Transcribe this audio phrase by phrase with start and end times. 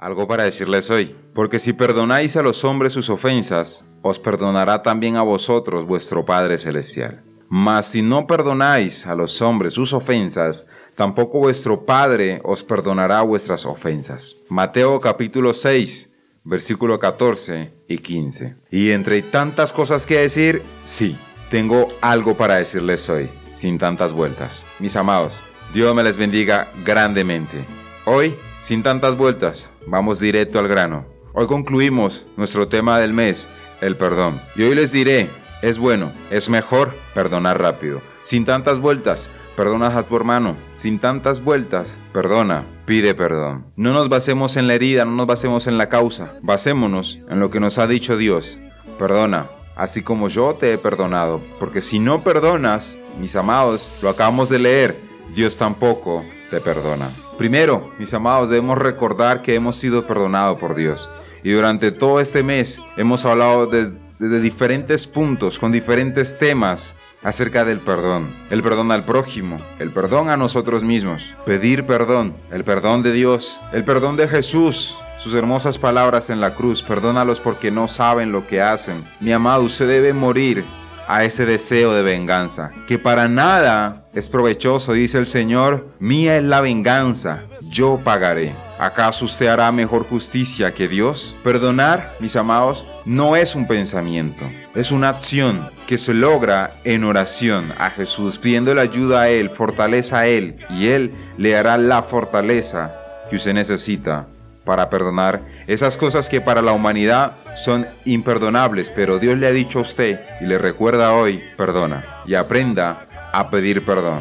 [0.00, 1.14] Algo para decirles hoy.
[1.34, 6.56] Porque si perdonáis a los hombres sus ofensas, os perdonará también a vosotros vuestro Padre
[6.56, 7.22] Celestial.
[7.50, 13.66] Mas si no perdonáis a los hombres sus ofensas, tampoco vuestro Padre os perdonará vuestras
[13.66, 14.36] ofensas.
[14.48, 16.10] Mateo capítulo 6,
[16.44, 18.54] versículo 14 y 15.
[18.70, 21.18] Y entre tantas cosas que decir, sí,
[21.50, 24.66] tengo algo para decirles hoy, sin tantas vueltas.
[24.78, 25.42] Mis amados,
[25.74, 27.66] Dios me les bendiga grandemente.
[28.06, 31.06] Hoy, sin tantas vueltas, vamos directo al grano.
[31.32, 33.48] Hoy concluimos nuestro tema del mes,
[33.80, 34.40] el perdón.
[34.56, 35.28] Y hoy les diré,
[35.62, 39.30] es bueno, es mejor perdonar rápido, sin tantas vueltas.
[39.56, 43.66] Perdonas a tu hermano, sin tantas vueltas, perdona, pide perdón.
[43.76, 47.50] No nos basemos en la herida, no nos basemos en la causa, basémonos en lo
[47.50, 48.58] que nos ha dicho Dios.
[48.98, 54.48] Perdona, así como yo te he perdonado, porque si no perdonas, mis amados, lo acabamos
[54.48, 54.96] de leer,
[55.34, 57.10] Dios tampoco te perdona.
[57.40, 61.08] Primero, mis amados, debemos recordar que hemos sido perdonados por Dios.
[61.42, 67.64] Y durante todo este mes hemos hablado desde de diferentes puntos, con diferentes temas acerca
[67.64, 68.30] del perdón.
[68.50, 73.62] El perdón al prójimo, el perdón a nosotros mismos, pedir perdón, el perdón de Dios,
[73.72, 78.46] el perdón de Jesús, sus hermosas palabras en la cruz, perdónalos porque no saben lo
[78.46, 79.02] que hacen.
[79.18, 80.62] Mi amado, usted debe morir
[81.10, 86.44] a ese deseo de venganza, que para nada es provechoso, dice el Señor, mía es
[86.44, 88.54] la venganza, yo pagaré.
[88.78, 91.34] ¿Acaso usted hará mejor justicia que Dios?
[91.42, 94.44] Perdonar, mis amados, no es un pensamiento,
[94.76, 100.20] es una acción que se logra en oración a Jesús, pidiéndole ayuda a Él, fortaleza
[100.20, 102.94] a Él, y Él le hará la fortaleza
[103.28, 104.26] que usted necesita
[104.64, 109.80] para perdonar esas cosas que para la humanidad son imperdonables, pero Dios le ha dicho
[109.80, 114.20] a usted y le recuerda hoy, perdona y aprenda a pedir perdón.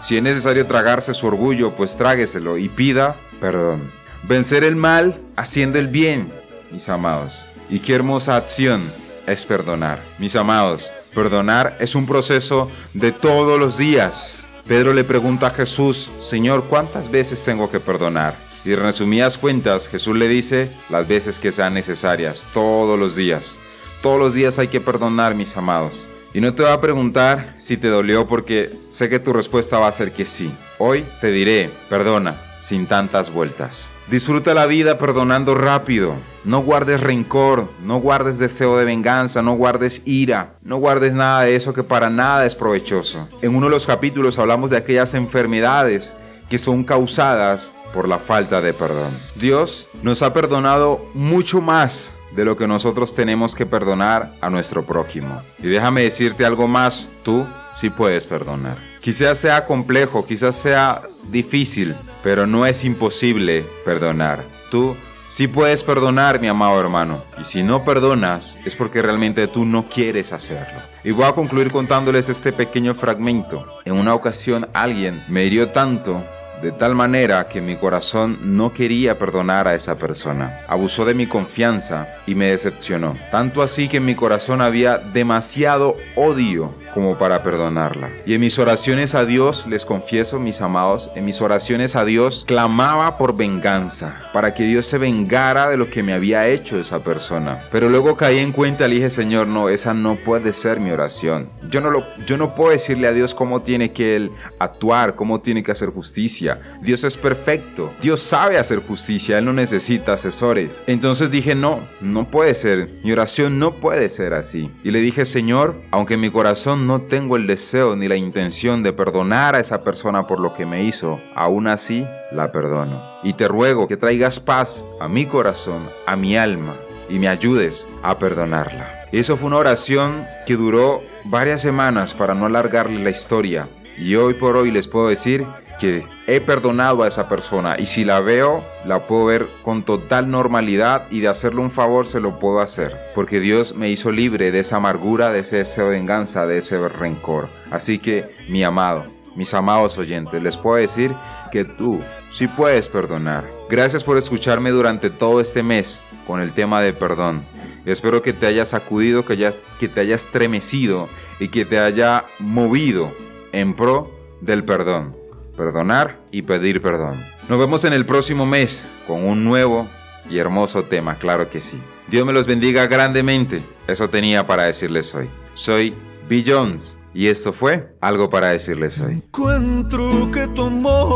[0.00, 3.90] Si es necesario tragarse su orgullo, pues trágueselo y pida perdón.
[4.22, 6.32] Vencer el mal haciendo el bien,
[6.70, 7.46] mis amados.
[7.68, 8.82] Y qué hermosa acción
[9.26, 10.02] es perdonar.
[10.18, 14.46] Mis amados, perdonar es un proceso de todos los días.
[14.66, 18.34] Pedro le pregunta a Jesús, Señor, ¿cuántas veces tengo que perdonar?
[18.64, 23.58] Y en resumidas cuentas, Jesús le dice las veces que sean necesarias, todos los días.
[24.02, 26.08] Todos los días hay que perdonar, mis amados.
[26.32, 29.88] Y no te voy a preguntar si te dolió porque sé que tu respuesta va
[29.88, 30.52] a ser que sí.
[30.78, 33.90] Hoy te diré, perdona, sin tantas vueltas.
[34.08, 36.14] Disfruta la vida perdonando rápido.
[36.44, 41.56] No guardes rencor, no guardes deseo de venganza, no guardes ira, no guardes nada de
[41.56, 43.28] eso que para nada es provechoso.
[43.42, 46.14] En uno de los capítulos hablamos de aquellas enfermedades
[46.48, 49.10] que son causadas por la falta de perdón.
[49.36, 54.86] Dios nos ha perdonado mucho más de lo que nosotros tenemos que perdonar a nuestro
[54.86, 55.40] prójimo.
[55.58, 58.76] Y déjame decirte algo más, tú sí puedes perdonar.
[59.00, 64.44] Quizás sea complejo, quizás sea difícil, pero no es imposible perdonar.
[64.70, 64.96] Tú
[65.28, 67.22] sí puedes perdonar, mi amado hermano.
[67.38, 70.80] Y si no perdonas, es porque realmente tú no quieres hacerlo.
[71.02, 73.66] Y voy a concluir contándoles este pequeño fragmento.
[73.84, 76.22] En una ocasión alguien me hirió tanto
[76.62, 80.60] de tal manera que mi corazón no quería perdonar a esa persona.
[80.68, 83.16] Abusó de mi confianza y me decepcionó.
[83.30, 88.08] Tanto así que en mi corazón había demasiado odio como para perdonarla.
[88.26, 92.44] Y en mis oraciones a Dios, les confieso, mis amados, en mis oraciones a Dios
[92.46, 97.00] clamaba por venganza, para que Dios se vengara de lo que me había hecho esa
[97.00, 97.60] persona.
[97.70, 101.48] Pero luego caí en cuenta y dije, Señor, no, esa no puede ser mi oración.
[101.68, 105.40] Yo no, lo, yo no puedo decirle a Dios cómo tiene que Él actuar, cómo
[105.40, 106.60] tiene que hacer justicia.
[106.82, 107.92] Dios es perfecto.
[108.00, 109.38] Dios sabe hacer justicia.
[109.38, 110.84] Él no necesita asesores.
[110.86, 112.90] Entonces dije, no, no puede ser.
[113.02, 114.70] Mi oración no puede ser así.
[114.84, 118.92] Y le dije, Señor, aunque mi corazón no tengo el deseo ni la intención de
[118.92, 123.00] perdonar a esa persona por lo que me hizo, aún así la perdono.
[123.22, 126.74] Y te ruego que traigas paz a mi corazón, a mi alma,
[127.08, 129.06] y me ayudes a perdonarla.
[129.12, 133.68] Eso fue una oración que duró varias semanas para no alargarle la historia.
[133.98, 135.44] Y hoy por hoy les puedo decir
[135.80, 140.30] que he perdonado a esa persona y si la veo, la puedo ver con total
[140.30, 144.52] normalidad y de hacerle un favor se lo puedo hacer, porque Dios me hizo libre
[144.52, 147.48] de esa amargura, de ese deseo de venganza, de ese rencor.
[147.70, 149.04] Así que, mi amado,
[149.34, 151.14] mis amados oyentes, les puedo decir
[151.50, 152.00] que tú
[152.30, 153.44] sí puedes perdonar.
[153.70, 157.46] Gracias por escucharme durante todo este mes con el tema de perdón.
[157.86, 161.08] Espero que te haya sacudido, que, que te haya estremecido
[161.40, 163.10] y que te haya movido
[163.52, 164.10] en pro
[164.42, 165.19] del perdón
[165.60, 167.22] perdonar y pedir perdón.
[167.46, 169.86] Nos vemos en el próximo mes con un nuevo
[170.30, 171.78] y hermoso tema, claro que sí.
[172.08, 173.62] Dios me los bendiga grandemente.
[173.86, 175.28] Eso tenía para decirles hoy.
[175.52, 175.94] Soy
[176.30, 176.42] B.
[176.46, 179.22] Jones y esto fue algo para decirles hoy.
[179.26, 181.10] Encuentro que tu me.